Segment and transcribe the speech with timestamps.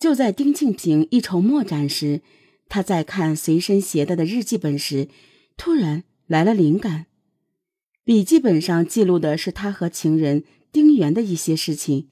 [0.00, 2.22] 就在丁庆平一筹莫展时，
[2.70, 5.08] 他在看随身携带的日记本时，
[5.58, 7.06] 突然来了灵感。
[8.02, 10.42] 笔记本上记录的是他和情人
[10.72, 12.08] 丁原的一些事情。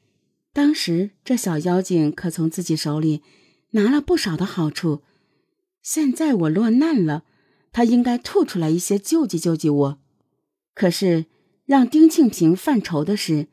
[0.53, 3.23] 当时这小妖精可从自己手里
[3.71, 5.03] 拿了不少的好处。
[5.83, 7.25] 现在我落难了，
[7.73, 9.99] 他应该吐出来一些救济救济我。
[10.75, 11.25] 可是
[11.65, 13.49] 让丁庆平犯愁的是，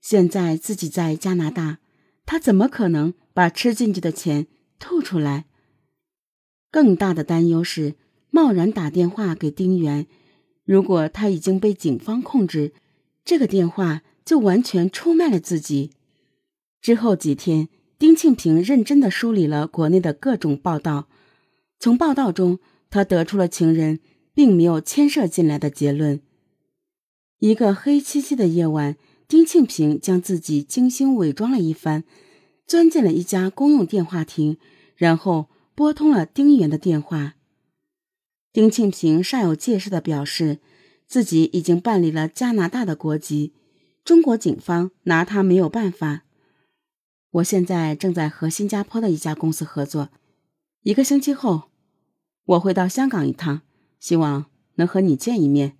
[0.00, 1.78] 现在自己在加拿大，
[2.24, 4.46] 他怎么可能把吃进去的钱
[4.78, 5.44] 吐出来？
[6.70, 7.94] 更大的担忧是，
[8.30, 10.06] 贸然打电话给丁原。
[10.64, 12.72] 如果他已经被警方控制，
[13.26, 15.90] 这个电话就完全出卖了自己。
[16.80, 17.68] 之后几天，
[17.98, 21.10] 丁庆平认真的梳理了国内的各种报道，
[21.78, 24.00] 从报道中，他得出了情人
[24.32, 26.22] 并没有牵涉进来的结论。
[27.40, 28.96] 一个黑漆漆的夜晚，
[29.28, 32.04] 丁庆平将自己精心伪装了一番，
[32.66, 34.58] 钻进了一家公用电话亭，
[34.96, 37.34] 然后拨通了丁原的电话。
[38.52, 40.58] 丁庆平煞有介事地表示，
[41.06, 43.52] 自己已经办理了加拿大的国籍，
[44.02, 46.24] 中国警方拿他没有办法。
[47.30, 50.08] 我现在正在和新加坡的一家公司合作，
[50.82, 51.64] 一个星期后
[52.46, 53.60] 我会到香港一趟，
[54.00, 55.76] 希望能和你见一面。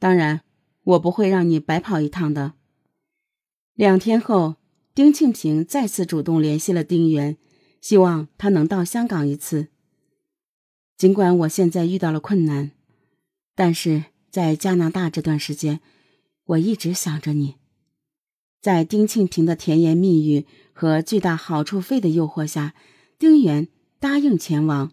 [0.00, 0.42] 当然，
[0.82, 2.54] 我不会让你白跑一趟的。
[3.74, 4.56] 两天后，
[4.94, 7.36] 丁庆平再次主动联系了丁原，
[7.80, 9.66] 希望他能到香港一次。
[10.96, 12.70] 尽管我现在遇到了困难，
[13.56, 15.80] 但是在加拿大这段时间，
[16.44, 17.56] 我一直想着你。
[18.60, 22.76] 在丁庆平的甜言蜜语和巨大好处费的诱惑下，
[23.18, 23.66] 丁原
[23.98, 24.92] 答应前往。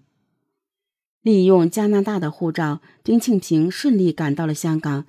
[1.22, 5.06] 利用加拿大的护照，丁庆平顺利赶到了香港。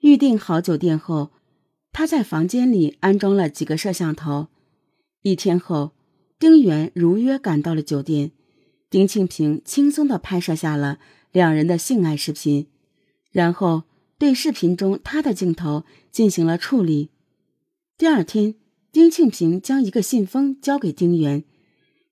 [0.00, 1.30] 预订好酒店后，
[1.98, 4.48] 他在房间里安装了几个摄像头。
[5.22, 5.92] 一天后，
[6.38, 8.32] 丁原如约赶到了酒店。
[8.90, 10.98] 丁庆平轻松地拍摄下了
[11.32, 12.66] 两人的性爱视频，
[13.32, 13.84] 然后
[14.18, 17.08] 对视频中他的镜头进行了处理。
[17.96, 18.56] 第二天，
[18.92, 21.44] 丁庆平将一个信封交给丁原，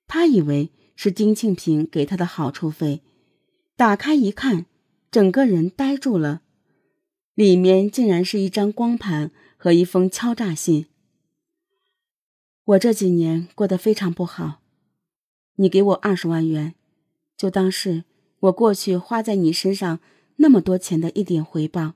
[0.07, 3.03] 他以为是丁庆平给他的好处费，
[3.77, 4.65] 打开一看，
[5.11, 6.41] 整个人呆住了，
[7.35, 9.31] 里面竟然是一张光盘
[9.65, 10.89] 和一封敲诈信。
[12.65, 14.61] 我这几年过得非常不好。
[15.55, 16.75] 你给我二十万元，
[17.35, 18.05] 就当是
[18.41, 20.01] 我过去花在你身上
[20.37, 21.95] 那么多钱的一点回报。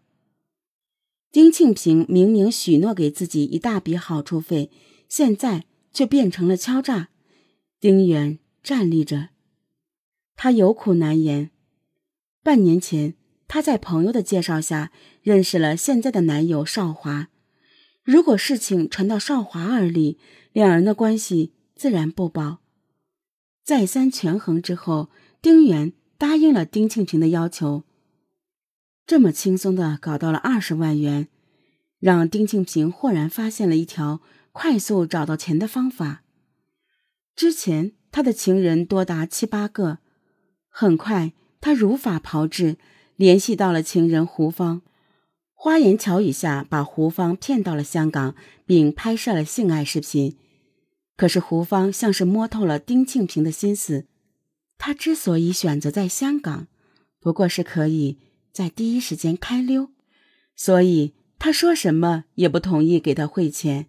[1.31, 4.71] 丁庆平明明许诺给自己一大笔好处费，
[5.07, 7.11] 现在却变成了敲诈。
[7.79, 9.29] 丁元站立着，
[10.37, 11.51] 他有苦难言。
[12.43, 13.13] 半年前，
[13.47, 14.91] 他在朋友的介绍下
[15.21, 17.29] 认识了现在的男友少华。
[18.09, 20.19] 如果事情传到少华耳里，
[20.55, 22.61] 两人的关系自然不保。
[23.63, 25.11] 再三权衡之后，
[25.43, 27.85] 丁原答应了丁庆平的要求。
[29.07, 31.29] 这么轻松的搞到了二十万元，
[32.01, 36.23] 让丁庆平豁然发现了一条快速找到钱的方法。
[37.37, 39.99] 之前他的情人多达七八个，
[40.71, 42.79] 很快他如法炮制，
[43.17, 44.81] 联系到了情人胡芳，
[45.61, 50.37] 花言巧语下把胡芳骗到了香港，并拍摄了性爱视频。
[51.17, 54.07] 可是胡芳像是摸透了丁庆平的心思，
[54.79, 56.69] 他之所以选择在香港，
[57.19, 58.19] 不过是可以
[58.53, 59.91] 在第一时间开溜，
[60.55, 63.87] 所以他说什么也不同意给他汇钱。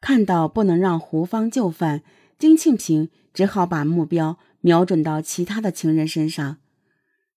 [0.00, 2.02] 看到不能让胡芳就范，
[2.38, 6.56] 丁庆平只好把目标瞄准到其他的情人身上。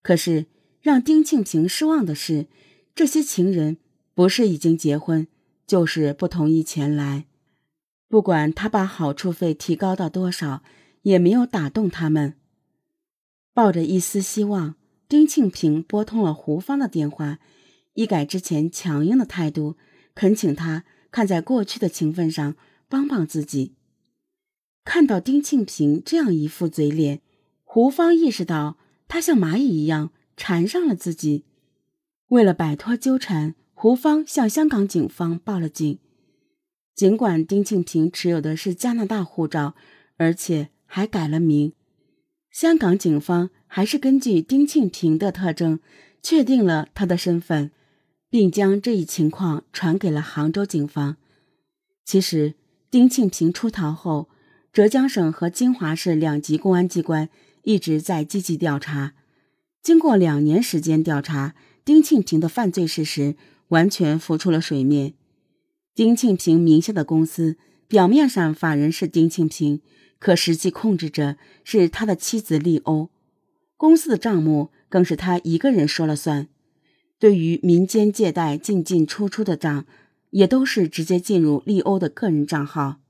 [0.02, 0.46] 可是
[0.80, 2.48] 让丁庆平失望的是，
[2.96, 3.78] 这些情人
[4.14, 5.28] 不是已经结婚，
[5.66, 7.26] 就是不同意前来。
[8.08, 10.62] 不管他把好处费提高到多少，
[11.02, 12.36] 也没有打动他们。
[13.54, 14.76] 抱着一丝希望，
[15.09, 17.40] 丁庆平拨通了胡芳的电话，
[17.94, 19.75] 一改之前强硬的态度，
[20.14, 22.56] 恳请他看在过去的情分上
[22.88, 23.74] 帮帮自己。
[24.86, 27.22] 看到丁庆平这样一副嘴脸，
[27.63, 31.45] 胡芳意识到他像蚂蚁一样缠上了自己。
[32.33, 36.00] 为了摆脱纠缠，胡芳向香港警方报了警。
[36.95, 39.75] 尽管丁庆平持有的是加拿大护照，
[40.18, 41.74] 而且还改了名，
[42.50, 45.80] 香港警方还是根据丁庆平的特征
[46.24, 47.69] 确定了他的身份，
[48.31, 51.18] 并将这一情况传给了杭州警方。
[52.03, 52.56] 其实，
[52.89, 54.27] 丁庆平出逃后，
[54.71, 57.30] 浙江省和金华市两级公安机关
[57.62, 59.13] 一直在积极调查。
[59.83, 61.53] 经过两年时间调查，
[61.85, 63.35] 丁庆平的犯罪事实
[63.69, 65.13] 完全浮出了水面。
[65.94, 67.57] 丁庆平名下的公司，
[67.88, 69.81] 表面上法人是丁庆平，
[70.18, 73.09] 可实际控制者是他的妻子利欧，
[73.75, 76.47] 公司的账目更是他一个人说了算。
[77.19, 79.85] 对于民间借贷进进出出的账，
[80.31, 83.01] 也都是直接进入利欧的个人账号。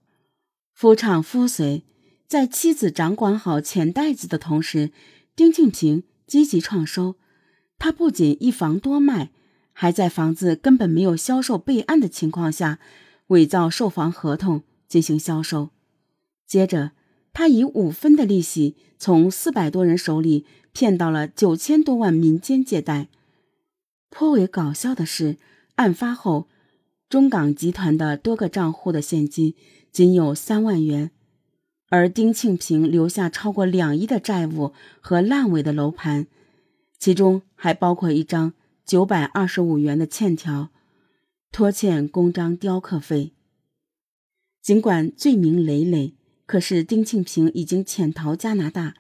[0.73, 1.83] 夫唱夫随，
[2.27, 4.91] 在妻子掌管好钱袋子的同时，
[5.35, 7.15] 丁庆平积极创收。
[7.83, 9.31] 他不仅一房多卖，
[9.74, 12.80] 还在房子根本没有销售备案的情况下，
[13.27, 15.68] 伪造售房合同进行销售。
[16.47, 16.91] 接着，
[17.33, 23.09] 他以五分的利息从四百多人手里骗到了九千多万民间借贷。
[24.09, 25.35] 颇为搞笑的是，
[25.75, 26.47] 案发后，
[27.09, 29.56] 中港集团的多个账户的现金
[29.91, 31.12] 仅有三万元，
[31.89, 34.71] 而丁庆平留下超过两亿的债务
[35.01, 36.27] 和烂尾的楼盘。
[37.03, 38.53] 其中还包括一张
[38.85, 40.69] 九百二十五元的欠条，
[41.51, 43.33] 拖欠公章雕刻费。
[44.61, 46.15] 尽管罪名累累，
[46.45, 48.95] 可是丁庆平已经潜逃加拿大，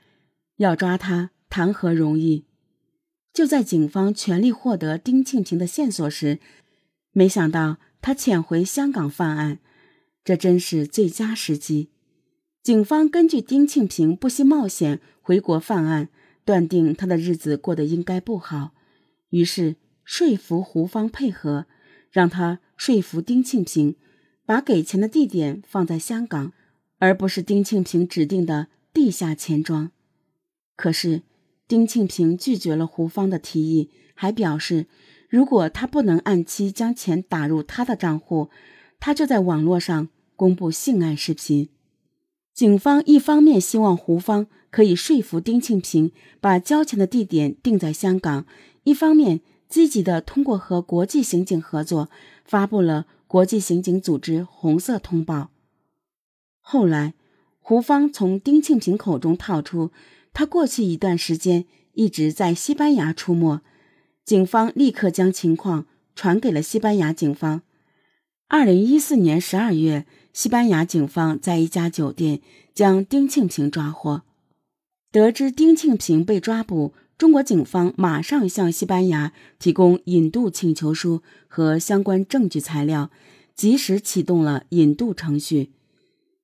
[0.57, 2.43] 要抓他谈何容易？
[3.31, 6.41] 就在警方全力获得丁庆平的线索时，
[7.13, 9.59] 没想到他潜回香港犯案，
[10.25, 11.91] 这真是最佳时机。
[12.61, 16.09] 警方根据丁庆平不惜冒险回国犯案。
[16.45, 18.73] 断定他的日子过得应该不好，
[19.29, 21.65] 于是说服胡芳配合，
[22.11, 23.95] 让他说服丁庆平，
[24.45, 26.53] 把给钱的地点放在香港，
[26.99, 29.91] 而不是丁庆平指定的地下钱庄。
[30.75, 31.21] 可是
[31.67, 34.87] 丁庆平拒绝了胡芳的提议，还表示，
[35.29, 38.49] 如果他不能按期将钱打入他的账户，
[38.99, 41.69] 他就在网络上公布性爱视频。
[42.53, 48.45] 警方一方面希望胡芳可以说服丁庆平把交钱的地点定在香港，
[48.83, 52.09] 一方面积极的通过和国际刑警合作，
[52.45, 55.49] 发布了国际刑警组织红色通报。
[56.61, 57.15] 后来，
[57.59, 59.91] 胡芳从丁庆平口中套出，
[60.31, 63.61] 他过去一段时间一直在西班牙出没，
[64.23, 67.63] 警方立刻将情况传给了西班牙警方。
[68.47, 70.05] 二零一四年十二月。
[70.33, 72.41] 西班牙警方在一家酒店
[72.73, 74.23] 将丁庆平抓获。
[75.11, 83.11] 得知丁庆平被抓捕，中国警方马上向西班牙提供引渡请求书和相关证据材料，
[83.55, 85.71] 及时启动了引渡程序。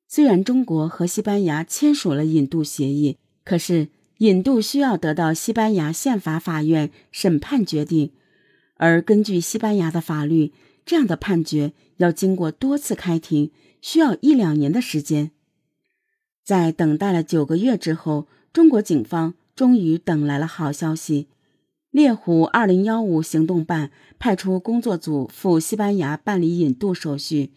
[0.08, 3.90] 虽然中国和西班牙签署了引渡协议，可是
[4.20, 8.12] 引渡需要得到西班牙宪法法院审判决定，
[8.76, 10.54] 而根据西班牙的法律，
[10.86, 13.50] 这样的判决要经过多次开庭。
[13.82, 15.32] 需要一两年的时间，
[16.44, 21.28] 在等待了九个月之后，中国警方终于等来了好消息。
[21.92, 27.52] 猎狐二零幺五行动办派出工作组赴西班牙办理引渡手续。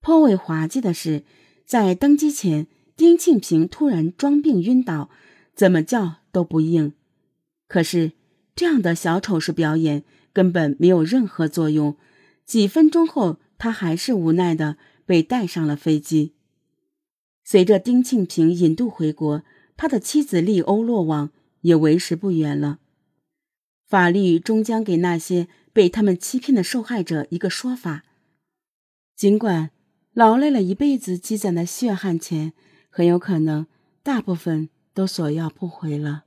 [0.00, 1.22] 颇为滑稽的是，
[1.64, 2.66] 在登机前，
[2.96, 5.10] 丁庆平突然装病晕倒，
[5.54, 6.92] 怎么叫都不应。
[7.68, 8.12] 可是
[8.56, 10.02] 这样的小丑式表演
[10.32, 11.96] 根本没有任何作用。
[12.44, 14.76] 几分钟后，他还是无奈的。
[15.06, 16.34] 被带上了飞机。
[17.44, 19.42] 随着丁庆平引渡回国，
[19.76, 21.30] 他的妻子利欧落网
[21.62, 22.78] 也为时不远了。
[23.86, 28.04] 法律终将给那些被他们欺骗的受害者一个说法。
[29.14, 29.70] 尽管
[30.14, 32.52] 劳累了一辈子积攒的血汗钱，
[32.88, 33.66] 很有可能
[34.02, 36.24] 大部分都索要不回了。